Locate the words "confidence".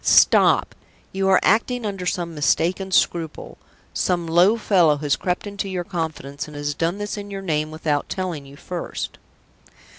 5.83-6.47